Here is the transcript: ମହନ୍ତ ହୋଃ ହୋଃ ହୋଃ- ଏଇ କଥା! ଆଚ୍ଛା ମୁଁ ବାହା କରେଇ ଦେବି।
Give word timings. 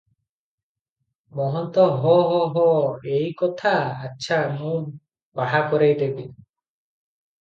ମହନ୍ତ 1.39 1.83
ହୋଃ 2.05 2.23
ହୋଃ 2.31 2.47
ହୋଃ- 2.55 3.11
ଏଇ 3.17 3.29
କଥା! 3.43 3.75
ଆଚ୍ଛା 4.07 4.41
ମୁଁ 4.57 4.75
ବାହା 5.41 5.65
କରେଇ 5.75 5.99
ଦେବି। 6.01 6.27